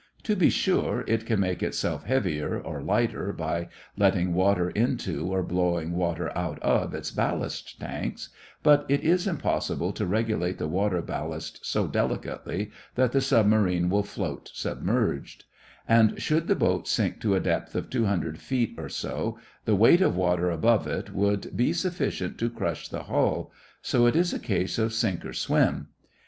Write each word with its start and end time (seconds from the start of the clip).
To 0.23 0.35
be 0.35 0.49
sure, 0.49 1.03
it 1.07 1.27
can 1.27 1.39
make 1.39 1.61
itself 1.61 2.05
heavier 2.05 2.59
or 2.59 2.81
lighter 2.81 3.31
by 3.31 3.69
letting 3.95 4.33
water 4.33 4.71
into 4.71 5.27
or 5.27 5.43
blowing 5.43 5.91
water 5.91 6.35
out 6.35 6.57
of 6.63 6.95
its 6.95 7.11
ballast 7.11 7.79
tanks, 7.79 8.29
but 8.63 8.83
it 8.89 9.01
is 9.01 9.27
impossible 9.27 9.93
to 9.93 10.07
regulate 10.07 10.57
the 10.57 10.67
water 10.67 11.03
ballast 11.03 11.63
so 11.67 11.85
delicately 11.85 12.71
that 12.95 13.11
the 13.11 13.21
submarine 13.21 13.91
will 13.91 14.01
float 14.01 14.49
submerged; 14.55 15.43
and 15.87 16.19
should 16.19 16.47
the 16.47 16.55
boat 16.55 16.87
sink 16.87 17.21
to 17.21 17.35
a 17.35 17.39
depth 17.39 17.75
of 17.75 17.87
two 17.91 18.05
hundred 18.07 18.39
feet 18.39 18.73
or 18.79 18.89
so, 18.89 19.37
the 19.65 19.75
weight 19.75 20.01
of 20.01 20.15
water 20.15 20.49
above 20.49 20.87
it 20.87 21.13
would 21.13 21.55
be 21.55 21.71
sufficient 21.73 22.39
to 22.39 22.49
crush 22.49 22.87
the 22.89 23.03
hull, 23.03 23.51
so 23.83 24.07
it 24.07 24.15
is 24.15 24.33
a 24.33 24.39
case 24.39 24.79
of 24.79 24.93
sink 24.95 25.23
or 25.23 25.33
swim. 25.33 25.89